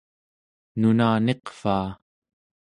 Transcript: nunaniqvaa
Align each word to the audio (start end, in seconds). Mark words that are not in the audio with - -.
nunaniqvaa 0.79 1.87